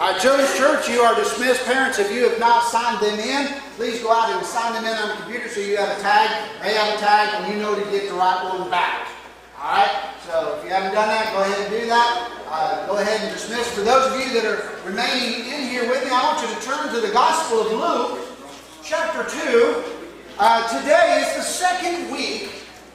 [0.00, 1.64] All right, Children's Church, you are dismissed.
[1.64, 4.94] Parents, if you have not signed them in, please go out and sign them in
[4.94, 6.30] on the computer so you have a tag.
[6.62, 9.08] They have a tag, and you know to get the right one back.
[9.60, 10.14] All right?
[10.24, 12.30] So if you haven't done that, go ahead and do that.
[12.46, 13.74] Uh, go ahead and dismiss.
[13.74, 16.62] For those of you that are remaining in here with me, I want you to
[16.62, 18.20] turn to the Gospel of Luke,
[18.84, 19.82] chapter 2.
[20.38, 22.52] Uh, today is the second week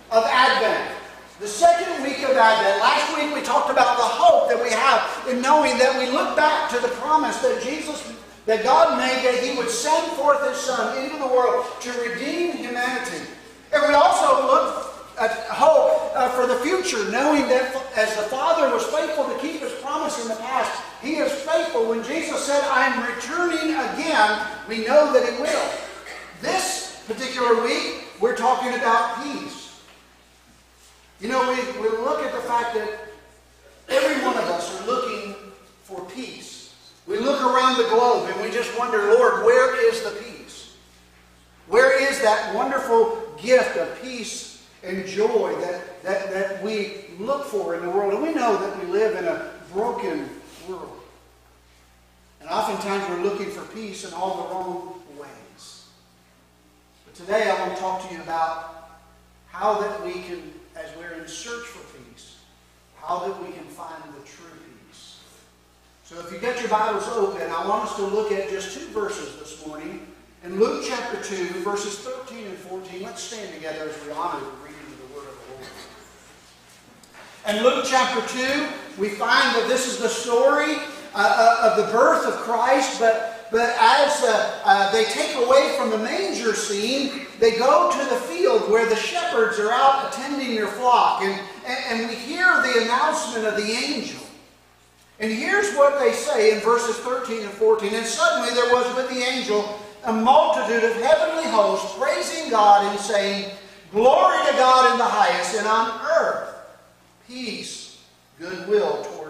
[0.10, 1.03] of Advent.
[1.44, 2.80] The second week of Advent.
[2.80, 6.38] Last week we talked about the hope that we have in knowing that we look
[6.38, 8.14] back to the promise that Jesus,
[8.46, 12.56] that God made that He would send forth His Son into the world to redeem
[12.56, 13.28] humanity.
[13.74, 18.74] And we also look at hope uh, for the future, knowing that as the Father
[18.74, 21.90] was faithful to keep His promise in the past, He is faithful.
[21.90, 25.70] When Jesus said, I am returning again, we know that He will.
[26.40, 29.63] This particular week, we're talking about peace.
[31.20, 33.00] You know, we, we look at the fact that
[33.90, 35.36] every one of us are looking
[35.84, 36.74] for peace.
[37.06, 40.76] We look around the globe and we just wonder, Lord, where is the peace?
[41.68, 47.76] Where is that wonderful gift of peace and joy that, that, that we look for
[47.76, 48.14] in the world?
[48.14, 50.30] And we know that we live in a broken
[50.68, 51.00] world.
[52.42, 55.88] And oftentimes we're looking for peace in all the wrong ways.
[57.06, 58.90] But today I want to talk to you about
[59.48, 62.38] how that we can as we're in search for peace,
[63.02, 64.50] how that we can find the true
[64.90, 65.20] peace.
[66.04, 68.86] So if you get your Bibles open, I want us to look at just two
[68.88, 70.08] verses this morning.
[70.44, 74.52] In Luke chapter 2, verses 13 and 14, let's stand together as we honor the
[74.64, 75.68] reading of the Word of the Lord.
[77.58, 78.68] In Luke chapter 2,
[79.02, 80.78] we find that this is the story
[81.16, 85.76] uh, uh of the birth of Christ, but but as uh, uh, they take away
[85.78, 90.56] from the manger scene, they go to the field where the shepherds are out attending
[90.56, 91.22] their flock.
[91.22, 94.20] And, and, and we hear the announcement of the angel.
[95.20, 97.94] And here's what they say in verses 13 and 14.
[97.94, 103.00] And suddenly there was with the angel a multitude of heavenly hosts praising God and
[103.00, 103.52] saying,
[103.92, 106.56] Glory to God in the highest, and on earth
[107.28, 108.02] peace,
[108.40, 109.23] goodwill towards men.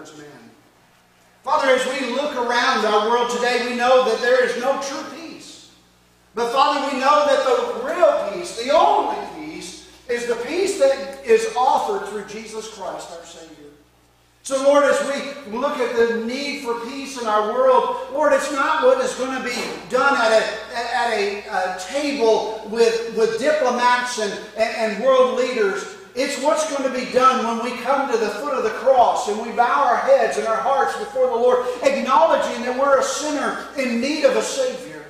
[1.44, 5.04] Father, as we look around our world today, we know that there is no true
[5.14, 5.70] peace.
[6.34, 11.22] But Father, we know that the real peace, the only peace, is the peace that
[11.22, 13.50] is offered through Jesus Christ, our Savior.
[14.42, 18.52] So, Lord, as we look at the need for peace in our world, Lord, it's
[18.52, 19.56] not what is going to be
[19.90, 25.93] done at a, at a, a table with, with diplomats and, and, and world leaders.
[26.14, 29.28] It's what's going to be done when we come to the foot of the cross
[29.28, 33.02] and we bow our heads and our hearts before the Lord, acknowledging that we're a
[33.02, 35.04] sinner in need of a Savior.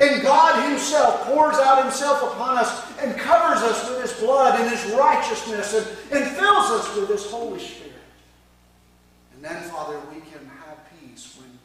[0.00, 4.68] And God Himself pours out Himself upon us and covers us with His blood and
[4.68, 7.92] His righteousness and, and fills us with His Holy Spirit.
[9.34, 11.56] And then, Father, we can have peace when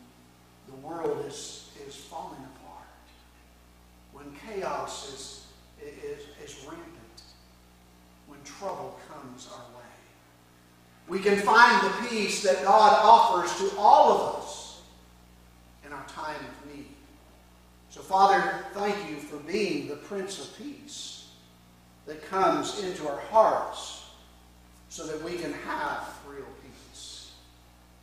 [0.68, 2.88] the world is, is falling apart,
[4.14, 5.48] when chaos is,
[5.82, 6.87] is, is rampant
[8.60, 9.86] trouble comes our way.
[11.08, 14.82] We can find the peace that God offers to all of us
[15.86, 16.88] in our time of need.
[17.90, 21.30] So, Father, thank you for being the Prince of Peace
[22.06, 24.06] that comes into our hearts
[24.90, 27.32] so that we can have real peace.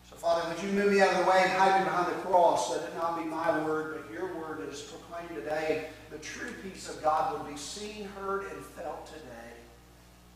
[0.09, 2.21] So, Father, would you move me out of the way and hide me behind the
[2.23, 5.89] cross that it not be my word, but your word that is proclaimed today.
[6.11, 9.54] The true peace of God would be seen, heard, and felt today.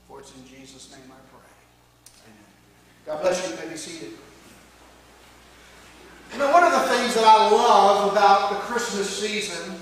[0.08, 2.24] For it's in Jesus' name I pray.
[2.24, 2.44] Amen.
[3.04, 3.54] God bless you.
[3.54, 4.16] You may be seated.
[6.32, 9.74] You know, one of the things that I love about the Christmas season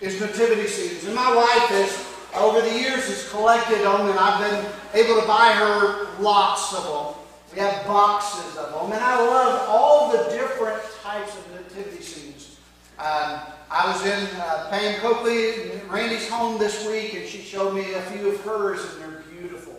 [0.00, 1.04] is nativity scenes.
[1.04, 5.26] And my wife has, over the years, has collected them, and I've been able to
[5.26, 7.14] buy her lots of them.
[7.52, 8.92] We have boxes of them.
[8.92, 12.58] And I love all the different types of nativity scenes.
[12.98, 13.40] Um,
[13.70, 17.92] I was in uh, Pam Coakley and Randy's home this week, and she showed me
[17.94, 19.74] a few of hers, and they're beautiful.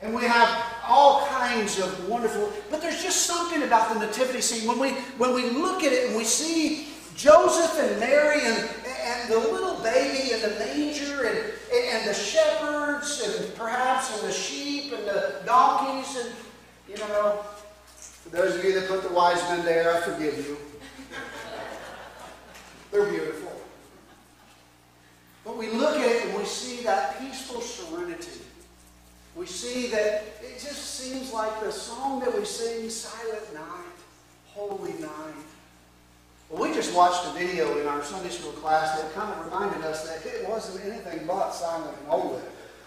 [0.00, 4.66] And we have all kinds of wonderful, but there's just something about the nativity scene.
[4.66, 8.68] When we, when we look at it and we see Joseph and Mary and,
[9.04, 11.38] and the little baby in the manger and,
[11.72, 16.34] and the shepherds and perhaps and the sheep and the donkeys and,
[16.88, 17.44] you know,
[17.94, 20.56] for those of you that put the wise men there, I forgive you.
[22.90, 23.52] They're beautiful.
[25.44, 28.41] But we look at it and we see that peaceful serenity
[29.34, 33.98] we see that it just seems like the song that we sing, Silent Night,
[34.48, 35.34] Holy Night.
[36.50, 39.82] Well, we just watched a video in our Sunday school class that kind of reminded
[39.84, 42.42] us that it wasn't anything but silent and holy.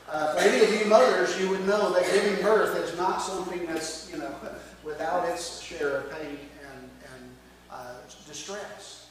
[0.08, 3.66] Uh, for any of you mothers, you would know that giving birth is not something
[3.66, 4.34] that's, you know,
[4.84, 7.30] without its share of pain and, and
[8.28, 9.08] distress.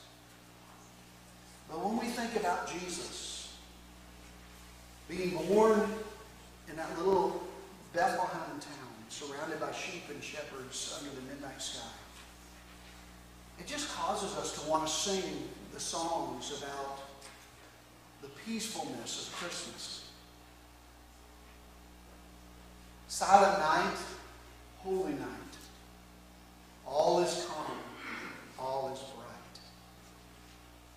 [1.68, 3.52] But when we think about Jesus
[5.08, 5.88] being born
[6.68, 7.42] in that little
[7.92, 11.86] Bethlehem town, surrounded by sheep and shepherds under the midnight sky,
[13.58, 17.00] it just causes us to want to sing the songs about
[18.22, 20.04] the peacefulness of Christmas.
[23.08, 23.96] Silent night,
[24.78, 25.28] holy night.
[26.86, 27.78] All is calm,
[28.58, 29.24] all is bright.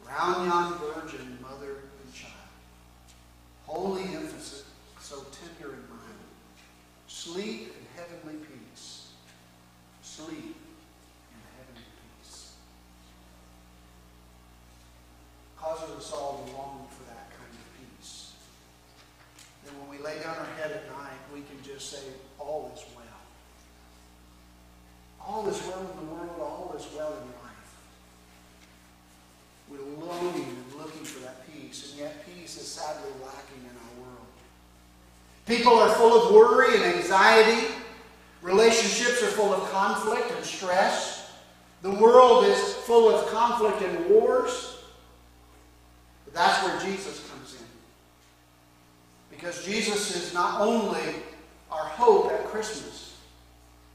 [0.09, 2.33] Round yon virgin, mother and child.
[3.65, 4.63] Holy infancy,
[5.07, 6.27] so tender and mild.
[7.07, 9.11] Sleep in heavenly peace.
[10.03, 10.51] Sleep
[11.31, 12.51] in heavenly peace.
[15.57, 18.33] Causes us all to long for that kind of peace.
[19.63, 22.03] Then when we lay down our head at night, we can just say,
[22.37, 23.05] all is well.
[25.25, 27.71] All is well in the world, all is well in life.
[29.71, 33.66] We're longing and looking for that peace, and yet peace is sadly lacking in.
[35.47, 37.73] People are full of worry and anxiety.
[38.41, 41.31] Relationships are full of conflict and stress.
[41.81, 44.77] The world is full of conflict and wars.
[46.25, 47.65] But that's where Jesus comes in.
[49.29, 51.15] Because Jesus is not only
[51.71, 53.15] our hope at Christmas,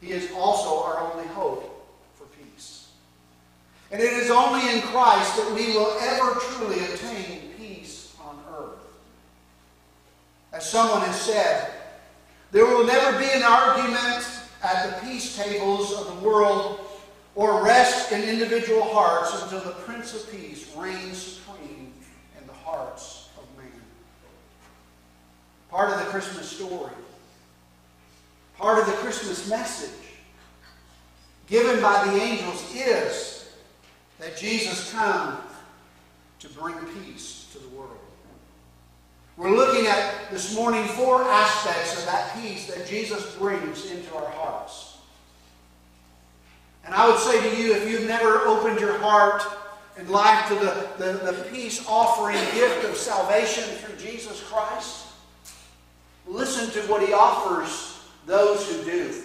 [0.01, 2.89] He is also our only hope for peace.
[3.91, 8.79] And it is only in Christ that we will ever truly attain peace on earth.
[10.53, 11.71] As someone has said,
[12.51, 14.27] there will never be an argument
[14.63, 16.81] at the peace tables of the world
[17.35, 21.93] or rest in individual hearts until the Prince of Peace reigns supreme
[22.39, 23.73] in the hearts of man.
[25.71, 26.93] Part of the Christmas story,
[28.59, 29.91] part of the Christmas message
[31.49, 33.51] given by the angels is
[34.19, 35.39] that Jesus come
[36.39, 37.99] to bring peace to the world.
[39.37, 44.29] We're looking at this morning four aspects of that peace that Jesus brings into our
[44.31, 44.99] hearts.
[46.85, 49.43] And I would say to you, if you've never opened your heart
[49.97, 55.07] and life to the, the, the peace offering gift of salvation through Jesus Christ,
[56.27, 59.23] listen to what he offers those who do.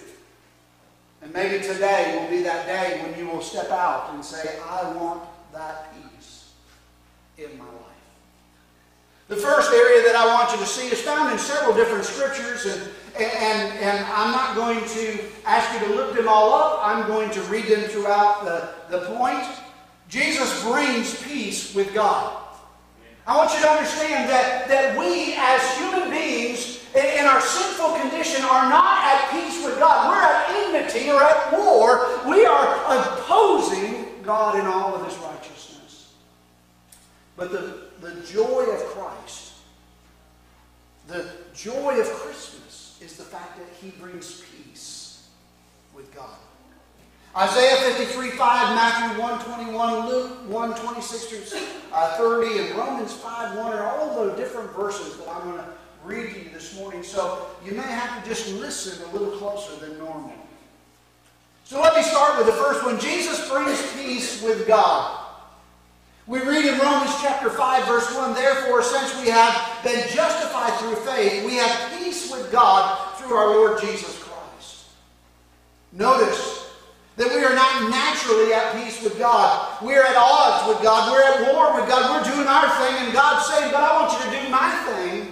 [1.22, 4.90] And maybe today will be that day when you will step out and say, I
[4.94, 6.52] want that peace
[7.38, 7.87] in my life.
[9.28, 12.66] The first area that I want you to see is found in several different scriptures,
[12.66, 12.82] and,
[13.20, 16.80] and, and I'm not going to ask you to look them all up.
[16.82, 19.44] I'm going to read them throughout the, the point.
[20.08, 22.42] Jesus brings peace with God.
[23.28, 28.46] I want you to understand that, that we as human beings in our sinful condition
[28.46, 30.08] are not at peace with God.
[30.08, 32.24] We're at enmity or at war.
[32.26, 35.27] We are opposing God in all of his.
[37.38, 39.54] But the the joy of Christ,
[41.08, 45.30] the joy of Christmas, is the fact that he brings peace
[45.96, 46.36] with God.
[47.36, 48.40] Isaiah 53, 5,
[48.76, 51.60] Matthew 121, Luke 1, 26 through
[51.94, 55.70] uh, 30, and Romans 5, 1 are all the different verses that I'm going to
[56.04, 57.04] read to you this morning.
[57.04, 60.34] So you may have to just listen a little closer than normal.
[61.64, 63.00] So let me start with the first one.
[63.00, 65.17] Jesus brings peace with God.
[66.28, 70.98] We read in Romans chapter 5, verse 1, Therefore, since we have been justified through
[70.98, 74.88] faith, we have peace with God through our Lord Jesus Christ.
[75.94, 76.70] Notice
[77.16, 79.82] that we are not naturally at peace with God.
[79.82, 81.14] We're at odds with God.
[81.14, 82.12] We're at war with God.
[82.12, 85.32] We're doing our thing, and God's saying, But I want you to do my thing.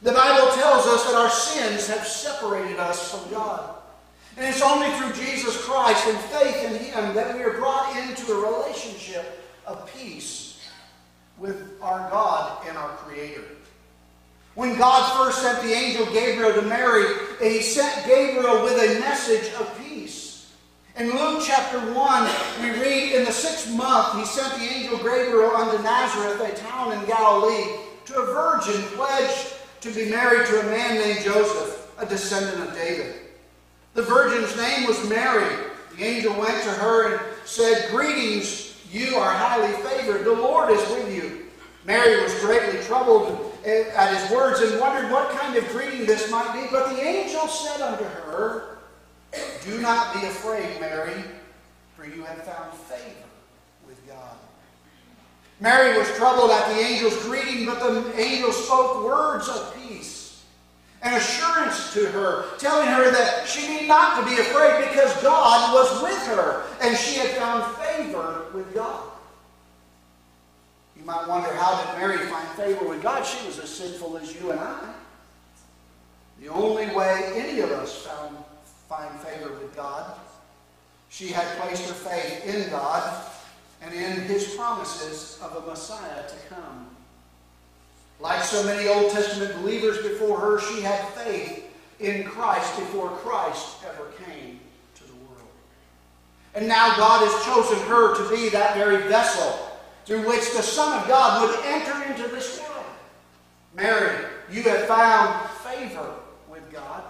[0.00, 3.76] The Bible tells us that our sins have separated us from God.
[4.38, 8.32] And it's only through Jesus Christ and faith in Him that we are brought into
[8.32, 10.68] a relationship of peace
[11.38, 13.44] with our God and our Creator.
[14.54, 17.04] When God first sent the angel Gabriel to Mary,
[17.40, 20.52] he sent Gabriel with a message of peace.
[20.96, 25.56] In Luke chapter 1, we read, In the sixth month, he sent the angel Gabriel
[25.56, 30.64] unto Nazareth, a town in Galilee, to a virgin pledged to be married to a
[30.64, 33.14] man named Joseph, a descendant of David.
[33.94, 35.56] The virgin's name was Mary.
[35.96, 40.24] The angel went to her and said, Greetings, you are highly favored.
[40.24, 41.46] The Lord is with you.
[41.84, 46.52] Mary was greatly troubled at his words and wondered what kind of greeting this might
[46.52, 46.68] be.
[46.70, 48.78] But the angel said unto her,
[49.64, 51.22] Do not be afraid, Mary,
[51.96, 53.28] for you have found favor
[53.86, 54.36] with God.
[55.60, 60.19] Mary was troubled at the angel's greeting, but the angel spoke words of peace
[61.02, 65.74] and assurance to her, telling her that she need not to be afraid because God
[65.74, 69.04] was with her and she had found favor with God.
[70.96, 73.24] You might wonder how did Mary find favor with God?
[73.24, 74.92] She was as sinful as you and I.
[76.40, 78.36] The only way any of us found
[78.88, 80.18] find favor with God,
[81.08, 83.24] she had placed her faith in God
[83.82, 86.89] and in his promises of a Messiah to come.
[88.50, 91.66] So many Old Testament believers before her, she had faith
[92.00, 94.58] in Christ before Christ ever came
[94.96, 95.48] to the world.
[96.56, 99.70] And now God has chosen her to be that very vessel
[100.04, 102.86] through which the Son of God would enter into this world.
[103.72, 106.12] Mary, you have found favor
[106.50, 107.04] with God,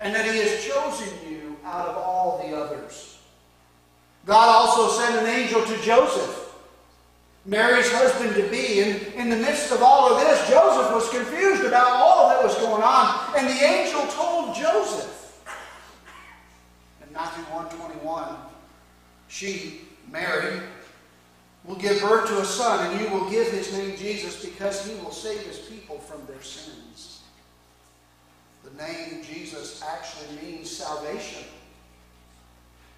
[0.00, 3.18] and that He has chosen you out of all the others.
[4.26, 6.45] God also sent an angel to Joseph
[7.46, 8.82] Mary's husband to be.
[8.82, 12.54] And in the midst of all of this, Joseph was confused about all that was
[12.56, 13.34] going on.
[13.36, 15.44] And the angel told Joseph
[17.06, 18.36] in Matthew 121,
[19.28, 20.60] she, Mary,
[21.64, 24.94] will give birth to a son, and you will give his name Jesus because he
[25.02, 27.22] will save his people from their sins.
[28.64, 31.44] The name Jesus actually means salvation.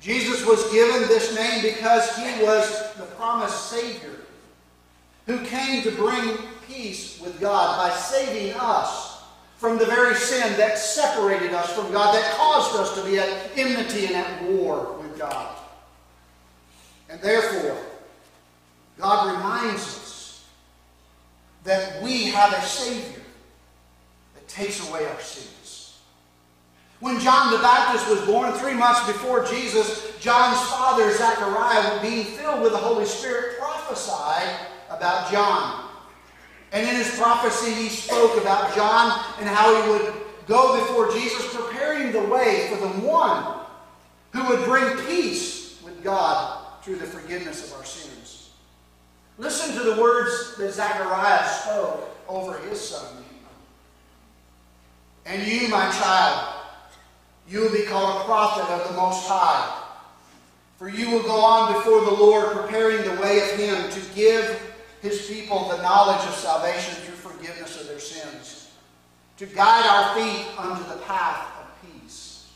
[0.00, 4.17] Jesus was given this name because he was the promised Savior
[5.28, 9.22] who came to bring peace with God by saving us
[9.58, 13.50] from the very sin that separated us from God, that caused us to be at
[13.54, 15.54] enmity and at war with God.
[17.10, 17.76] And therefore,
[18.98, 20.46] God reminds us
[21.64, 23.22] that we have a Savior
[24.34, 25.98] that takes away our sins.
[27.00, 32.62] When John the Baptist was born, three months before Jesus, John's father, Zechariah, being filled
[32.62, 34.48] with the Holy Spirit, prophesied
[34.90, 35.88] about John.
[36.72, 40.14] And in his prophecy, he spoke about John and how he would
[40.46, 43.54] go before Jesus, preparing the way for the one
[44.32, 48.50] who would bring peace with God through the forgiveness of our sins.
[49.38, 53.24] Listen to the words that Zechariah spoke over his son.
[55.24, 56.54] And you, my child,
[57.48, 59.84] you will be called a prophet of the Most High.
[60.78, 64.67] For you will go on before the Lord, preparing the way of him to give
[65.02, 68.70] his people the knowledge of salvation through forgiveness of their sins,
[69.36, 72.50] to guide our feet unto the path of peace.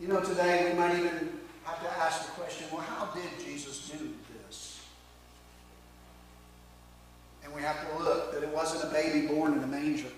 [0.00, 3.90] You know, today we might even have to ask the question well, how did Jesus
[3.90, 4.10] do
[4.44, 4.80] this?
[7.44, 10.08] And we have to look that it wasn't a baby born in a manger.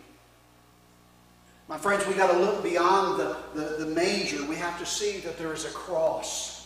[1.66, 4.44] My friends, we've got to look beyond the, the, the manger.
[4.44, 6.63] We have to see that there is a cross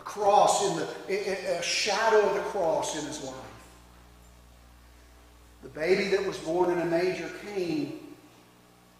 [0.00, 3.34] a cross in the a shadow of the cross in his life.
[5.62, 8.00] The baby that was born in a manger came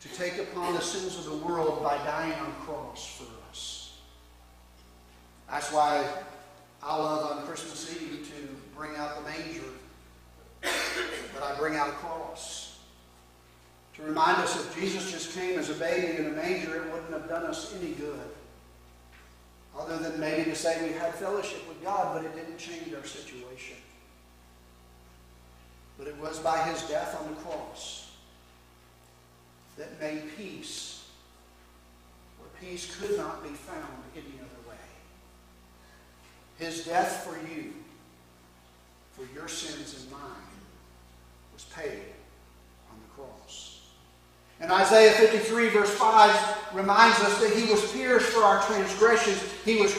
[0.01, 3.99] to take upon the sins of the world by dying on a cross for us.
[5.49, 6.07] That's why
[6.83, 9.71] I love on Christmas Eve to bring out the manger,
[10.61, 12.79] but I bring out a cross.
[13.97, 17.13] To remind us if Jesus just came as a baby in a manger, it wouldn't
[17.13, 18.21] have done us any good.
[19.79, 23.05] Other than maybe to say we had fellowship with God, but it didn't change our
[23.05, 23.77] situation.
[25.97, 28.11] But it was by his death on the cross
[29.77, 31.05] that made peace
[32.39, 34.77] where peace could not be found any other way.
[36.59, 37.73] His death for you,
[39.13, 40.21] for your sins and mine,
[41.55, 42.03] was paid
[42.91, 43.70] on the cross.
[44.61, 49.81] And Isaiah 53, verse 5, reminds us that he was pierced for our transgressions, he
[49.81, 49.95] was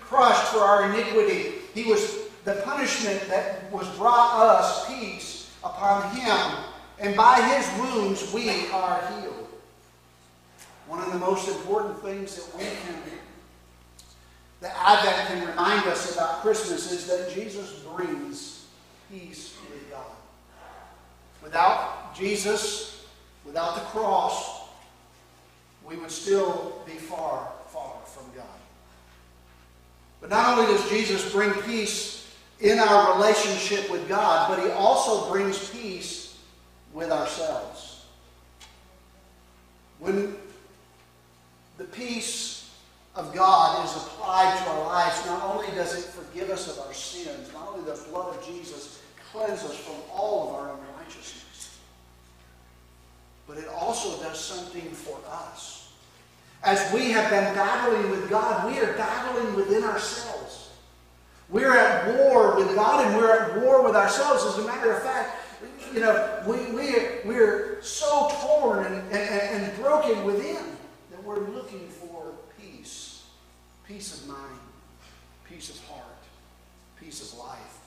[0.00, 1.52] crushed for our iniquity.
[1.74, 6.64] He was the punishment that was brought us peace upon him,
[6.98, 9.48] and by his wounds we are healed.
[10.86, 13.02] One of the most important things that we can,
[14.60, 18.66] that Advent can remind us about Christmas is that Jesus brings
[19.10, 20.04] peace with God.
[21.42, 22.97] Without Jesus,
[23.48, 24.60] Without the cross,
[25.84, 28.44] we would still be far, far from God.
[30.20, 35.30] But not only does Jesus bring peace in our relationship with God, but he also
[35.32, 36.38] brings peace
[36.92, 38.04] with ourselves.
[39.98, 40.36] When
[41.78, 42.70] the peace
[43.14, 46.92] of God is applied to our lives, not only does it forgive us of our
[46.92, 49.00] sins, not only does the blood of Jesus
[49.32, 51.37] cleanse us from all of our unrighteousness,
[53.48, 55.90] but it also does something for us.
[56.62, 60.70] As we have been battling with God, we are battling within ourselves.
[61.48, 64.44] We're at war with God and we're at war with ourselves.
[64.44, 65.30] As a matter of fact,
[65.94, 70.62] you know, we, we, we're so torn and, and, and broken within
[71.10, 73.24] that we're looking for peace,
[73.86, 74.58] peace of mind,
[75.48, 76.04] peace of heart,
[77.00, 77.78] peace of life.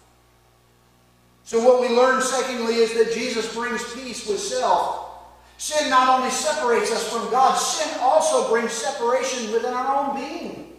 [1.43, 5.10] So, what we learn, secondly, is that Jesus brings peace with self.
[5.61, 10.73] Sin not only separates us from God, sin also brings separation within our own being.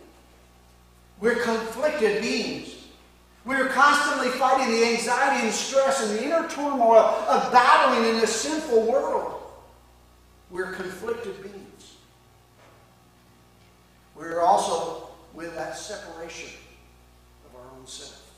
[1.20, 2.74] We're conflicted beings.
[3.44, 8.34] We're constantly fighting the anxiety and stress and the inner turmoil of battling in this
[8.34, 9.40] sinful world.
[10.50, 11.94] We're conflicted beings.
[14.16, 16.50] We're also with that separation
[17.48, 18.32] of our own self.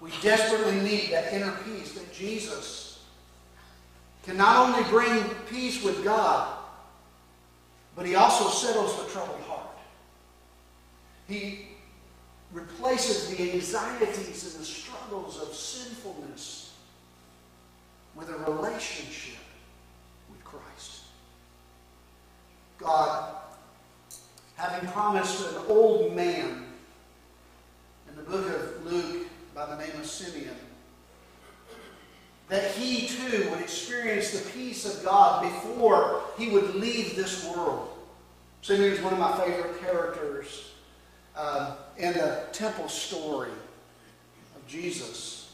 [0.00, 2.93] We desperately need that inner peace that Jesus
[4.24, 6.58] can not only bring peace with God,
[7.94, 9.78] but he also settles the troubled heart.
[11.28, 11.68] He
[12.52, 16.74] replaces the anxieties and the struggles of sinfulness
[18.14, 19.42] with a relationship
[20.30, 21.02] with Christ.
[22.78, 23.34] God,
[24.56, 26.64] having promised an old man
[28.08, 30.54] in the book of Luke by the name of Simeon,
[32.48, 37.90] that he too would experience the peace of God before he would leave this world.
[38.62, 40.70] Simeon is one of my favorite characters
[41.36, 43.50] uh, in the temple story
[44.56, 45.52] of Jesus.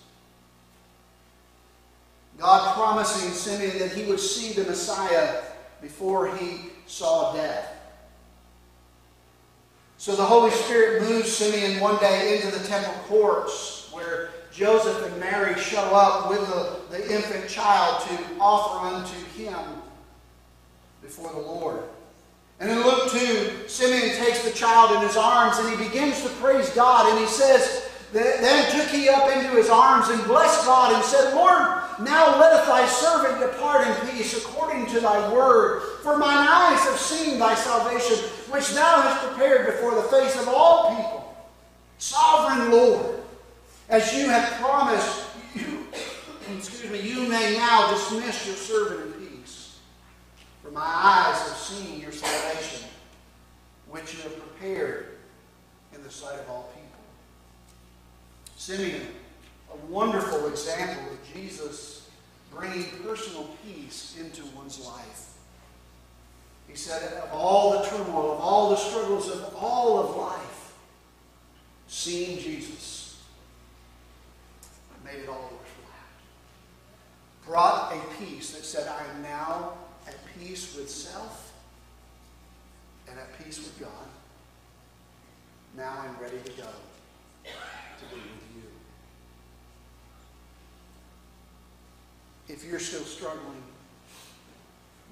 [2.38, 5.42] God promising Simeon that he would see the Messiah
[5.82, 7.76] before he saw death.
[9.98, 15.20] So the Holy Spirit moves Simeon one day into the temple courts where Joseph and
[15.20, 19.58] Mary show up with the, the infant child to offer unto him
[21.02, 21.82] before the Lord.
[22.58, 26.28] And in Luke 2, Simeon takes the child in his arms and he begins to
[26.40, 27.10] praise God.
[27.10, 31.34] And he says, Then took he up into his arms and blessed God and said,
[31.34, 35.82] Lord, now letteth thy servant depart in peace according to thy word.
[36.02, 38.18] For mine eyes have seen thy salvation,
[38.50, 41.34] which thou hast prepared before the face of all people.
[41.96, 43.19] Sovereign Lord,
[43.90, 45.86] as you have promised, you,
[46.56, 49.80] excuse me, you may now dismiss your servant in peace.
[50.62, 52.88] For my eyes have seen your salvation,
[53.90, 55.18] which you have prepared
[55.92, 57.00] in the sight of all people.
[58.56, 59.08] Simeon,
[59.72, 62.08] a wonderful example of Jesus
[62.54, 65.26] bringing personal peace into one's life.
[66.68, 70.74] He said, of all the turmoil, of all the struggles, of all of life,
[71.88, 73.09] seeing Jesus
[75.12, 75.52] made it all.
[77.46, 79.72] Brought a peace that said, I am now
[80.06, 81.52] at peace with self
[83.08, 84.08] and at peace with God.
[85.76, 86.68] Now I'm ready to go
[87.44, 88.62] to be with you.
[92.48, 93.62] If you're still struggling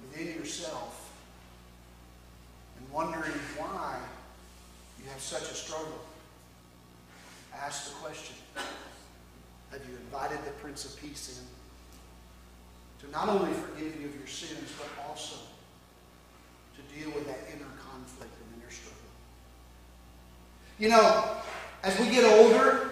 [0.01, 1.11] within yourself
[2.77, 3.97] and wondering why
[5.01, 5.99] you have such a struggle,
[7.53, 8.35] ask the question
[9.71, 14.27] Have you invited the Prince of Peace in to not only forgive you of your
[14.27, 15.35] sins, but also
[16.75, 18.99] to deal with that inner conflict and inner struggle?
[20.79, 21.37] You know,
[21.83, 22.89] as we get older,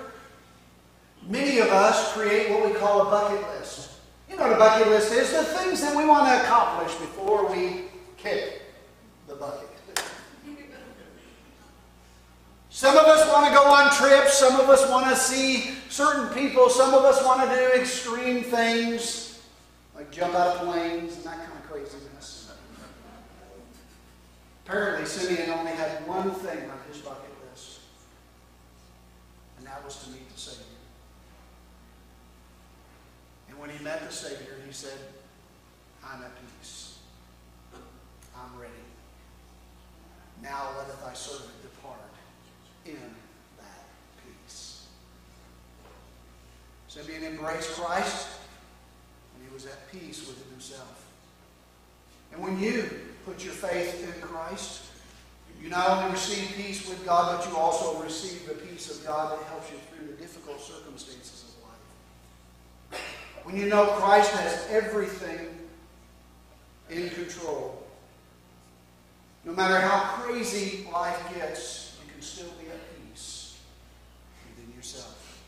[1.27, 3.91] many of us create what we call a bucket list.
[4.29, 5.31] You know what a bucket list is?
[5.31, 7.85] The things that we want to accomplish before we
[8.17, 8.61] kick
[9.27, 9.76] the bucket.
[12.77, 14.37] Some of us want to go on trips.
[14.37, 16.69] Some of us want to see certain people.
[16.69, 19.41] Some of us want to do extreme things,
[19.95, 22.51] like jump out of planes and that kind of craziness.
[24.63, 27.79] Apparently, Simeon only had one thing on his bucket list,
[29.57, 30.63] and that was to meet the Savior.
[33.49, 34.99] And when he met the Savior, he said,
[36.05, 36.99] I'm at peace.
[38.35, 38.71] I'm ready.
[40.43, 42.06] Now let thy servant depart
[42.87, 43.15] in
[43.57, 43.85] that
[44.23, 44.85] peace.
[46.87, 48.27] Simeon embraced Christ,
[49.35, 51.05] and he was at peace within himself.
[52.31, 52.89] And when you
[53.25, 54.83] put your faith in Christ,
[55.61, 59.37] you not only receive peace with God, but you also receive the peace of God
[59.37, 61.69] that helps you through the difficult circumstances of
[62.91, 63.01] life.
[63.43, 65.47] When you know Christ has everything
[66.89, 67.83] in control,
[69.45, 73.57] no matter how crazy life gets, you can still be at peace
[74.49, 75.41] within yourself.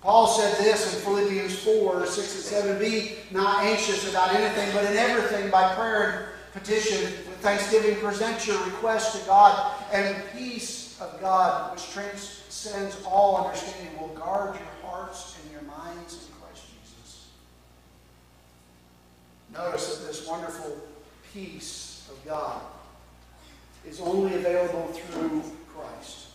[0.00, 4.84] Paul said this in Philippians 4 6 and 7 Be not anxious about anything, but
[4.84, 11.00] in everything by prayer and petition with thanksgiving present your request to God, and peace
[11.00, 16.66] of God, which transcends all understanding, will guard your hearts and your minds in Christ
[16.80, 17.26] Jesus.
[19.52, 20.78] Notice that this wonderful
[21.34, 22.62] peace of God
[23.84, 25.42] is only available through
[25.74, 26.27] Christ.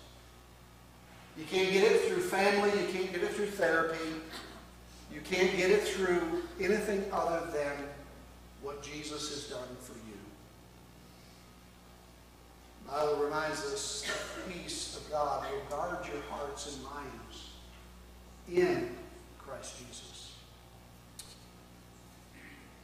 [1.46, 2.70] Can't get it through family.
[2.70, 3.98] You can't get it through therapy.
[5.12, 7.74] You can't get it through anything other than
[8.62, 10.18] what Jesus has done for you.
[12.86, 17.50] The Bible reminds us that peace of God will guard your hearts and minds
[18.52, 18.96] in
[19.40, 20.36] Christ Jesus.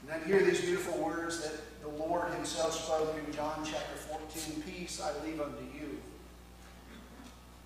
[0.01, 4.63] And then hear these beautiful words that the Lord himself spoke in John chapter 14,
[4.63, 5.68] Peace I leave unto you.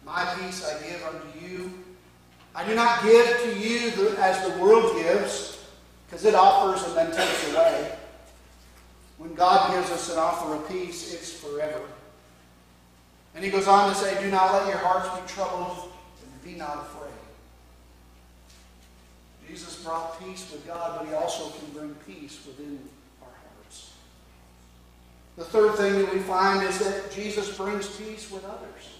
[0.05, 1.71] My peace I give unto you.
[2.55, 5.65] I do not give to you the, as the world gives,
[6.05, 7.97] because it offers and then takes away.
[9.17, 11.81] When God gives us an offer of peace, it's forever.
[13.35, 16.57] And he goes on to say, Do not let your hearts be troubled, and be
[16.57, 17.09] not afraid.
[19.47, 22.79] Jesus brought peace with God, but he also can bring peace within
[23.21, 23.93] our hearts.
[25.37, 28.92] The third thing that we find is that Jesus brings peace with others.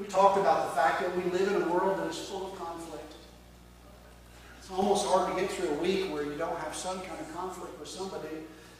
[0.00, 2.58] We talked about the fact that we live in a world that is full of
[2.58, 3.12] conflict.
[4.58, 7.36] It's almost hard to get through a week where you don't have some kind of
[7.36, 8.28] conflict with somebody.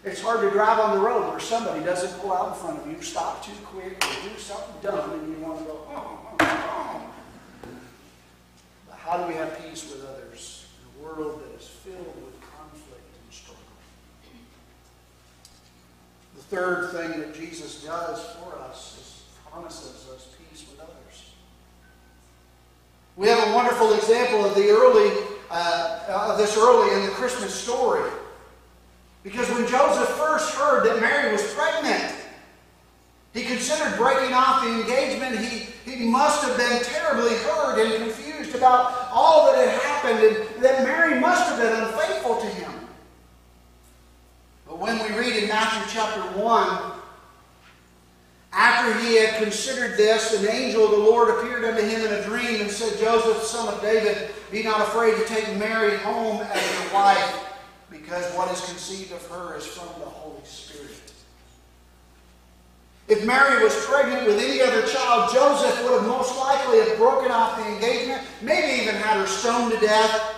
[0.03, 2.91] It's hard to drive on the road where somebody doesn't pull out in front of
[2.91, 6.37] you, stop too quick, or do something dumb, and you want to go, oh, oh,
[6.41, 7.03] oh.
[8.89, 12.41] But how do we have peace with others in a world that is filled with
[12.41, 13.63] conflict and struggle?
[16.37, 19.11] The third thing that Jesus does for us is
[19.51, 21.00] promises us peace with others.
[23.21, 25.13] We have a wonderful example of the early
[25.51, 28.11] uh, of this early in the Christmas story.
[29.23, 32.15] Because when Joseph first heard that Mary was pregnant,
[33.35, 35.39] he considered breaking off the engagement.
[35.39, 40.65] He, he must have been terribly hurt and confused about all that had happened, and
[40.65, 42.73] that Mary must have been unfaithful to him.
[44.67, 46.90] But when we read in Matthew chapter 1,
[48.53, 52.25] after he had considered this, an angel of the Lord appeared unto him in a
[52.25, 56.83] dream and said, Joseph, son of David, be not afraid to take Mary home as
[56.83, 57.45] your wife,
[57.91, 61.13] because what is conceived of her is from the Holy Spirit.
[63.07, 67.31] If Mary was pregnant with any other child, Joseph would have most likely have broken
[67.31, 70.35] off the engagement, maybe even had her stoned to death,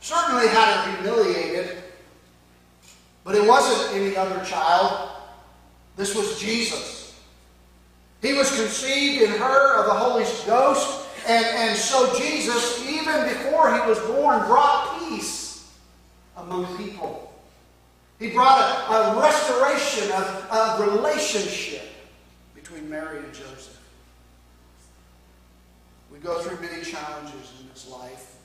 [0.00, 1.78] certainly had her humiliated.
[3.24, 5.10] But it wasn't any other child.
[5.96, 7.07] This was Jesus.
[8.22, 13.72] He was conceived in her of the Holy Ghost, and, and so Jesus, even before
[13.72, 15.72] he was born, brought peace
[16.36, 17.32] among people.
[18.18, 21.88] He brought a, a restoration of, of relationship
[22.54, 23.78] between Mary and Joseph.
[26.10, 28.36] We go through many challenges in this life.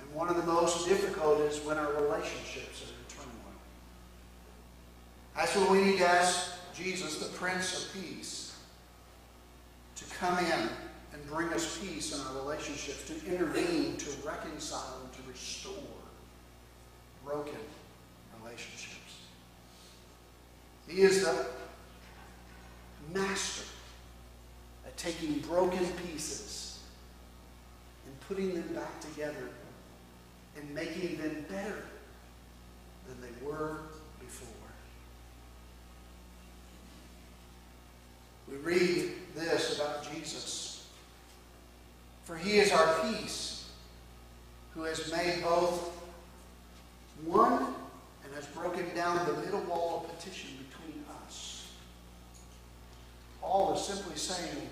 [0.00, 3.54] And one of the most difficult is when our relationships are in turmoil.
[5.36, 8.56] That's when we need to ask Jesus, the Prince of Peace,
[9.96, 10.68] to come in
[11.12, 15.74] and bring us peace in our relationships, to intervene, to reconcile, and to restore
[17.24, 17.58] broken
[18.42, 18.96] relationships.
[20.88, 21.46] He is the
[23.12, 23.64] master
[24.86, 26.80] at taking broken pieces
[28.06, 29.50] and putting them back together
[30.56, 31.84] and making them better
[33.06, 33.78] than they were
[34.20, 34.59] before.
[38.50, 40.86] We read this about Jesus.
[42.24, 43.68] For he is our peace,
[44.74, 45.90] who has made both
[47.24, 47.74] one
[48.24, 51.66] and has broken down the middle wall of petition between us.
[53.40, 54.68] Paul is simply saying,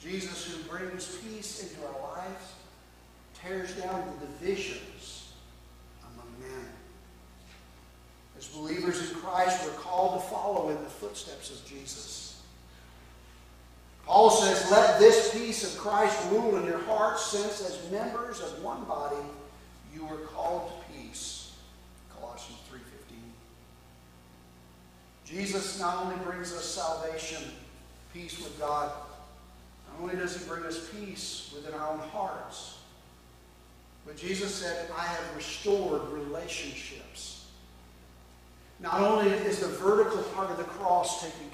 [0.00, 2.54] Jesus, who brings peace into our lives,
[3.42, 5.32] tears down the divisions
[6.02, 6.66] among men.
[8.38, 12.25] As believers in Christ, we're called to follow in the footsteps of Jesus.
[14.06, 18.62] Paul says, Let this peace of Christ rule in your hearts, since as members of
[18.62, 19.16] one body
[19.92, 21.56] you were called to peace.
[22.18, 23.16] Colossians 3.15
[25.24, 27.42] Jesus not only brings us salvation,
[28.14, 28.92] peace with God,
[29.88, 32.78] not only does he bring us peace within our own hearts,
[34.06, 37.46] but Jesus said, I have restored relationships.
[38.78, 41.50] Not only is the vertical part of the cross taken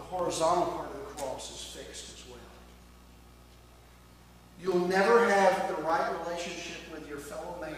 [0.00, 2.38] the horizontal part of the cross is fixed as well.
[4.62, 7.74] You'll never have the right relationship with your fellow man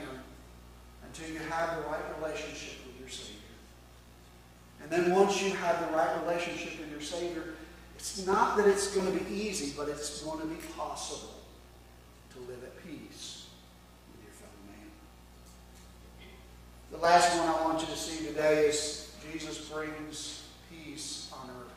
[1.05, 3.41] until you have the right relationship with your Savior.
[4.83, 7.55] And then once you have the right relationship with your Savior,
[7.97, 11.35] it's not that it's going to be easy, but it's going to be possible
[12.35, 13.47] to live at peace
[14.13, 14.91] with your fellow man.
[16.93, 21.73] The last one I want you to see today is Jesus brings peace on earth.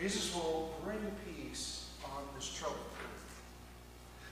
[0.00, 3.42] Jesus will bring peace on this troubled earth.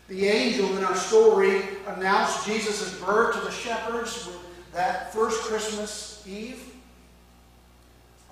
[0.08, 4.28] The angel in our story announced Jesus' birth to the shepherds
[4.72, 6.62] that first Christmas Eve,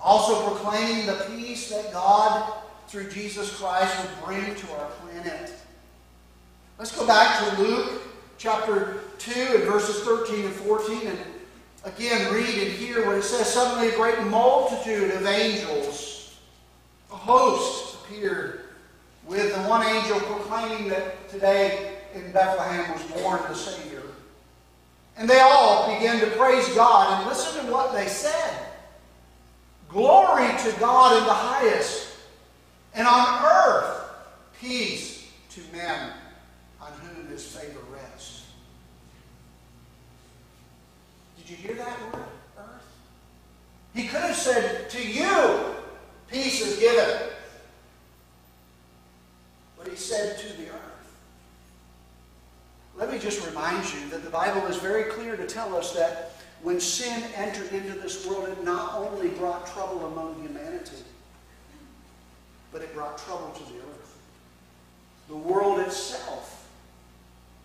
[0.01, 2.53] also proclaiming the peace that God,
[2.87, 5.51] through Jesus Christ, would bring to our planet.
[6.77, 8.01] Let's go back to Luke
[8.37, 11.19] chapter 2 and verses 13 and 14 and
[11.85, 13.51] again read and hear what it says.
[13.51, 16.14] Suddenly a great multitude of angels,
[17.11, 18.61] a host, appeared
[19.27, 24.03] with the one angel proclaiming that today in Bethlehem was born the Savior.
[25.17, 28.59] And they all began to praise God and listen to what they said.
[29.89, 32.09] Glory to God in the highest,
[32.93, 34.09] and on earth
[34.59, 36.11] peace to men
[36.81, 38.45] on whom his favor rests.
[41.37, 42.25] Did you hear that word,
[42.57, 42.95] earth?
[43.93, 45.75] He could have said, To you,
[46.29, 47.29] peace is given.
[49.77, 50.81] But he said, To the earth.
[52.97, 56.31] Let me just remind you that the Bible is very clear to tell us that
[56.63, 61.03] when sin entered into this world, it not only brought trouble among humanity,
[62.71, 64.17] but it brought trouble to the earth.
[65.27, 66.69] The world itself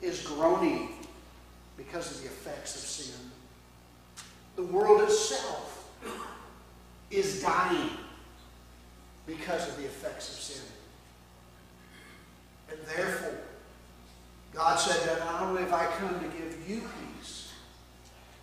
[0.02, 0.90] is groaning
[1.76, 3.30] because of the effects of sin.
[4.56, 5.90] The world itself
[7.10, 7.90] is dying
[9.36, 10.62] because of the effects of sin.
[12.70, 13.38] And therefore,
[14.52, 17.52] God said that not only have I come to give you peace,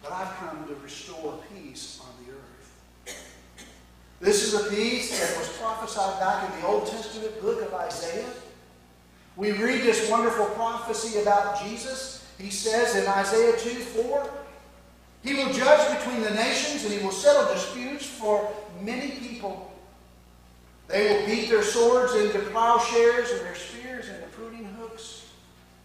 [0.01, 3.33] but I've come to restore peace on the earth.
[4.19, 8.29] This is a peace that was prophesied back in the Old Testament book of Isaiah.
[9.35, 12.25] We read this wonderful prophecy about Jesus.
[12.39, 14.29] He says in Isaiah 2 4,
[15.23, 19.71] He will judge between the nations and He will settle disputes for many people.
[20.87, 25.25] They will beat their swords into plowshares and their spears into pruning hooks.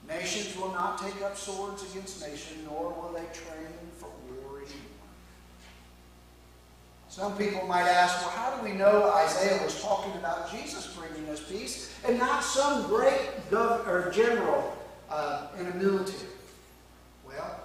[0.07, 4.69] Nations will not take up swords against nation, nor will they train for war anymore.
[7.09, 11.29] Some people might ask, well, how do we know Isaiah was talking about Jesus bringing
[11.31, 14.77] us peace and not some great gov- or general
[15.11, 16.29] uh, in a military?
[17.27, 17.61] Well,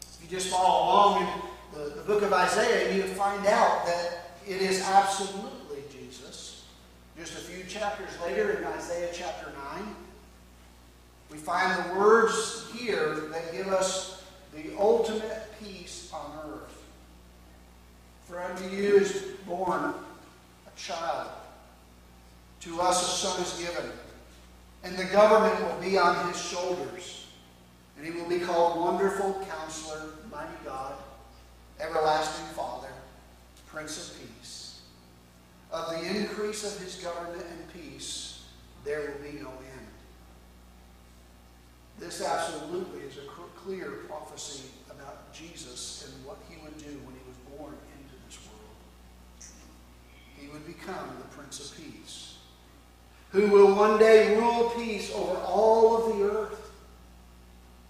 [0.00, 4.30] if you just follow along in the, the book of Isaiah, you find out that
[4.46, 5.61] it is absolutely.
[7.22, 9.94] Just a few chapters later in Isaiah chapter 9,
[11.30, 16.82] we find the words here that give us the ultimate peace on earth.
[18.24, 19.94] For unto you is born
[20.66, 21.30] a child.
[22.62, 23.88] To us a son is given.
[24.82, 27.28] And the government will be on his shoulders.
[27.96, 30.94] And he will be called Wonderful Counselor, Mighty God,
[31.78, 32.90] Everlasting Father,
[33.68, 34.61] Prince of Peace.
[35.72, 38.44] Of the increase of his government and peace,
[38.84, 39.86] there will be no end.
[41.98, 47.22] This absolutely is a clear prophecy about Jesus and what he would do when he
[47.26, 48.76] was born into this world.
[50.38, 52.36] He would become the Prince of Peace,
[53.30, 56.70] who will one day rule peace over all of the earth,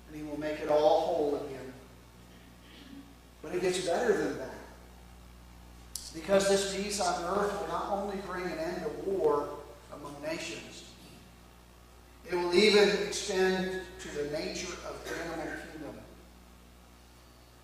[0.06, 1.72] and he will make it all whole again.
[3.42, 4.61] But it gets better than that.
[6.14, 9.48] Because this peace on earth will not only bring an end to war
[9.94, 10.84] among nations,
[12.30, 15.96] it will even extend to the nature of the animal kingdom.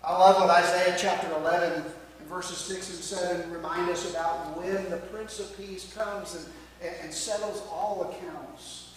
[0.03, 1.83] I love what Isaiah chapter 11
[2.29, 7.13] verses 6 and 7 remind us about when the Prince of Peace comes and, and
[7.13, 8.93] settles all accounts.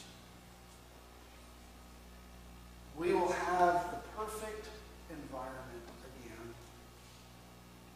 [2.96, 4.68] We will have the perfect
[5.10, 5.88] environment
[6.22, 6.54] again.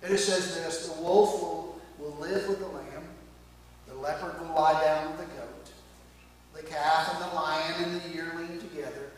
[0.03, 3.05] And it says this the wolf will, will live with the lamb,
[3.89, 5.47] the leopard will lie down with the goat
[6.57, 9.11] the calf and the lion and the yearling together.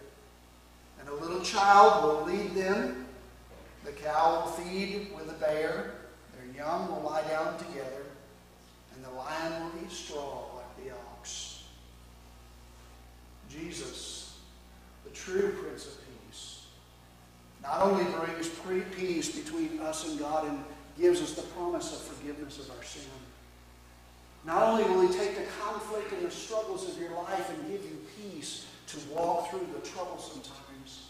[1.00, 3.06] And a little child will lead them.
[3.84, 5.94] The cow will feed with the bear.
[6.36, 8.06] Their young will lie down together.
[8.94, 11.62] And the lion will eat straw like the ox.
[13.48, 14.38] Jesus,
[15.04, 15.92] the true Prince of
[17.68, 18.48] not only brings
[18.96, 20.64] peace between us and God and
[20.98, 23.02] gives us the promise of forgiveness of our sin,
[24.44, 27.82] not only will he take the conflict and the struggles of your life and give
[27.82, 31.08] you peace to walk through the troublesome times.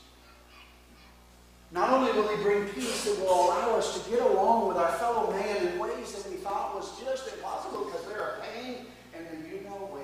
[1.70, 4.90] Not only will he bring peace that will allow us to get along with our
[4.92, 9.26] fellow man in ways that we thought was just impossible because they're a pain and
[9.26, 10.02] then you know where.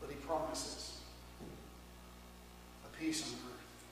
[0.00, 0.98] But he promises
[2.84, 3.84] a peace on earth.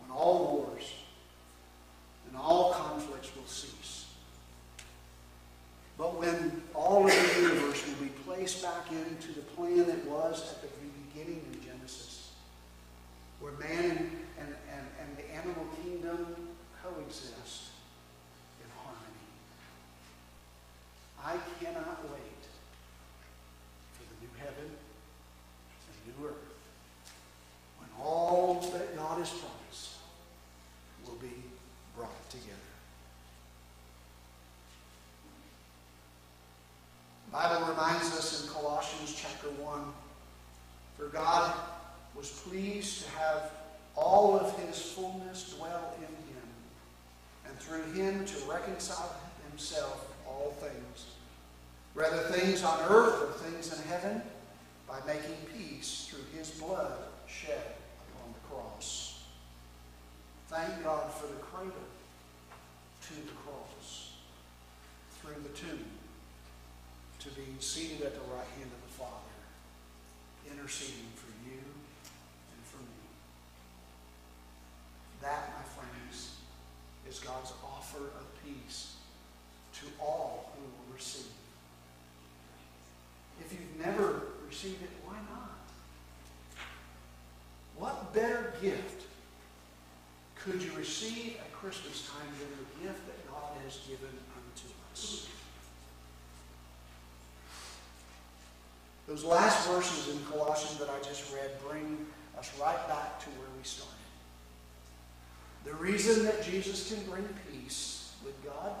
[0.00, 0.92] When all wars
[2.28, 2.92] and all conflicts
[29.30, 29.98] promise
[31.06, 31.42] will be
[31.96, 32.48] brought together.
[37.32, 39.80] Bible reminds us in Colossians chapter 1
[40.98, 41.54] For God
[42.14, 43.50] was pleased to have
[43.96, 46.46] all of his fullness dwell in him,
[47.46, 49.16] and through him to reconcile
[49.48, 51.06] himself all things,
[51.94, 54.20] whether things on earth or things in heaven,
[54.86, 56.92] by making peace through his blood
[57.26, 57.64] shed
[58.10, 59.22] upon the cross.
[60.48, 61.72] Thank God for the cradle
[63.06, 64.12] to the cross,
[65.22, 65.86] through the tomb,
[67.22, 69.38] to be seated at the right hand of the Father,
[70.50, 73.06] interceding for you and for me.
[75.22, 76.34] That, my friends,
[77.08, 78.96] is God's offer of peace
[79.74, 81.30] to all who will receive.
[83.40, 85.58] If you've never received it, why not?
[87.76, 89.06] What better gift
[90.34, 95.28] could you receive at Christmas time than the gift that God has given unto us?
[99.06, 102.06] Those last verses in Colossians that I just read bring
[102.38, 103.92] us right back to where we started.
[105.64, 108.72] The reason that Jesus can bring peace with God,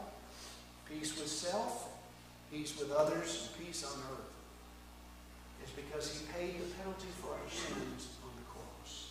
[0.88, 1.88] peace with self,
[2.50, 4.32] peace with others, and peace on earth
[5.64, 9.10] is because he paid the penalty for our sins on the cross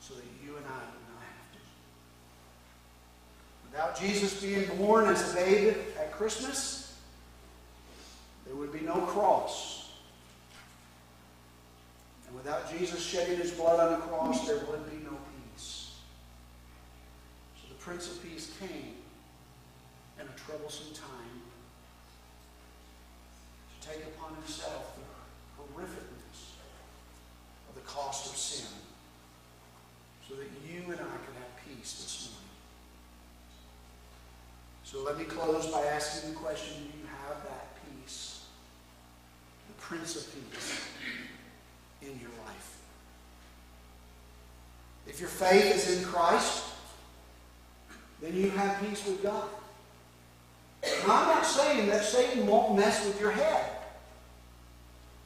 [0.00, 1.60] so that you and I do not have to.
[3.70, 6.96] Without Jesus being born as a babe at Christmas,
[8.46, 9.90] there would be no cross.
[12.26, 12.36] And
[12.76, 15.16] Jesus shedding his blood on the cross, there would be no
[15.54, 15.96] peace.
[17.56, 18.94] So the Prince of Peace came
[20.20, 21.42] in a troublesome time
[23.80, 26.56] to take upon himself the horrificness
[27.68, 28.66] of the cost of sin
[30.28, 32.48] so that you and I could have peace this morning.
[34.84, 38.46] So let me close by asking the question, do you have that peace?
[39.68, 40.80] The Prince of Peace
[42.02, 42.78] in your life.
[45.06, 46.64] If your faith is in Christ,
[48.20, 49.48] then you have peace with God.
[50.82, 53.70] And I'm not saying that Satan won't mess with your head.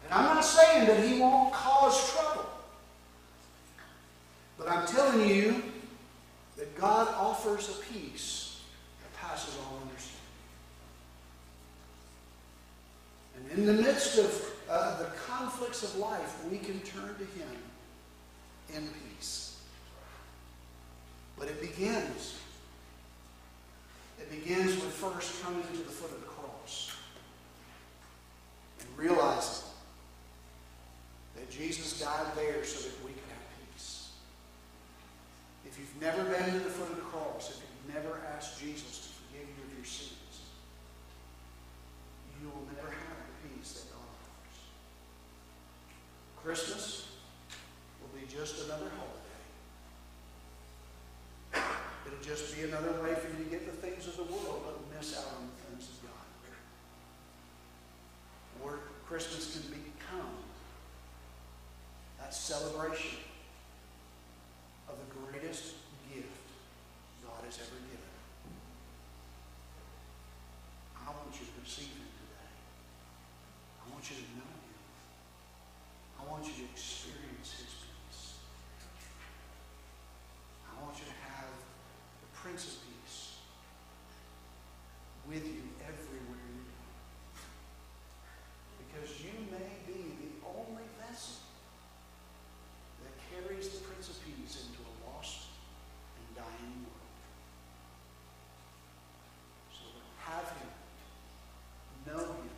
[0.05, 2.47] And I'm not saying that he won't cause trouble.
[4.59, 5.63] But I'm telling you
[6.57, 8.61] that God offers a peace
[9.03, 10.19] that passes all understanding.
[13.37, 17.49] And in the midst of uh, the conflicts of life, we can turn to him
[18.75, 19.61] in peace.
[21.39, 22.39] But it begins.
[24.19, 26.93] It begins with first coming to the foot of the cross
[28.81, 29.69] and realizing
[31.37, 34.11] that Jesus died there so that we could have peace.
[35.67, 38.99] If you've never been to the foot of the cross, if you've never asked Jesus
[38.99, 40.43] to forgive you of your sins,
[42.41, 44.59] you will never have the peace that God offers.
[46.43, 47.09] Christmas
[48.01, 49.23] will be just another holiday.
[52.23, 55.19] Just be another way for you to get the things of the world, but miss
[55.19, 56.13] out on the things of God.
[58.63, 60.37] Or Christmas can become
[62.21, 63.19] that celebration
[64.89, 65.75] of the greatest
[66.15, 66.29] gift
[67.27, 68.13] God has ever given.
[70.97, 72.55] I want you to receive Him today.
[73.85, 74.79] I want you to know Him.
[76.21, 78.39] I want you to experience His peace.
[80.71, 81.51] I want you to have
[82.23, 83.39] the Prince of Peace
[85.29, 86.83] with you everywhere you go.
[88.83, 91.43] Because you may be the only vessel
[93.03, 95.51] that carries the Prince of Peace into a lost
[96.19, 97.19] and dying world.
[99.71, 99.87] So
[100.27, 100.71] have Him,
[102.07, 102.51] know Him,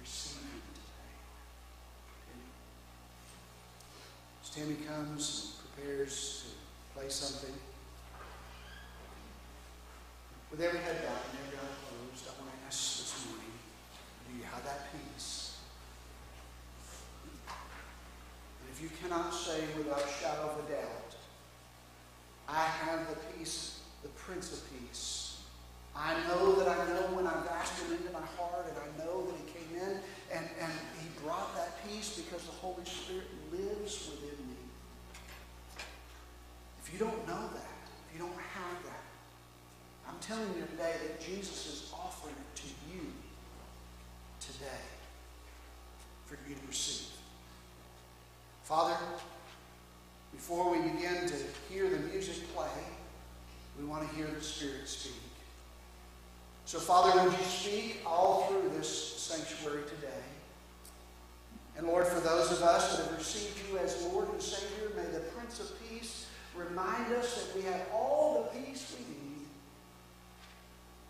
[0.00, 1.14] receive Him today.
[4.54, 7.54] Tammy comes and prepares to play something,
[10.48, 13.50] with every head bowed and every eye closed, I want to ask this morning,
[14.30, 15.58] do you have that peace?
[17.48, 21.16] And if you cannot say without a shadow of a doubt,
[22.48, 25.42] I have the peace, the Prince of Peace.
[25.96, 29.26] I know that I know when I've asked him into my heart, and I know
[29.26, 29.98] that he came in
[30.32, 34.56] and, and he brought that peace because the Holy Spirit lives within me.
[36.82, 37.74] If you don't know that,
[38.08, 39.02] if you don't have that,
[40.08, 43.00] I'm telling you today that Jesus is offering it to you
[44.38, 44.84] today
[46.26, 47.08] for you to receive.
[48.62, 48.94] Father,
[50.32, 51.34] before we begin to
[51.68, 52.68] hear the music play,
[53.76, 55.14] we want to hear the Spirit speak.
[56.64, 60.22] So, Father, would you speak all through this sanctuary today?
[61.76, 65.10] And Lord, for those of us that have received you as Lord and Savior, may
[65.12, 66.26] the Prince of Peace
[66.56, 69.46] remind us that we have all the peace we need.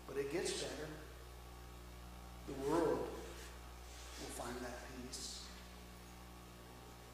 [0.07, 0.87] But it gets better.
[2.47, 3.07] The world
[4.19, 4.77] will find that
[5.07, 5.41] peace.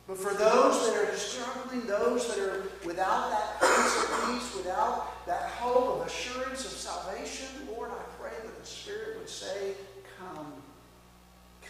[0.07, 5.25] But for those that are struggling, those that are without that Prince of Peace, without
[5.25, 9.73] that hope of assurance of salvation, Lord, I pray that the Spirit would say,
[10.19, 10.53] Come,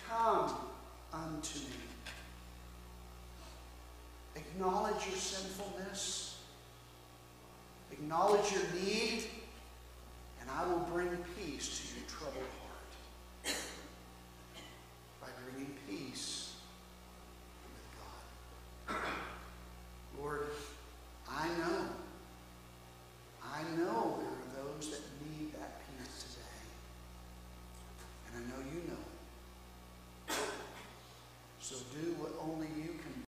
[0.09, 0.55] come
[1.13, 1.65] unto me.
[4.35, 6.30] Acknowledge your sinfulness.
[8.01, 9.25] Acknowledge your need,
[10.41, 13.55] and I will bring peace to your troubled heart.
[15.21, 16.55] By bringing peace
[18.87, 18.97] with God.
[20.19, 20.47] Lord,
[21.29, 21.80] I know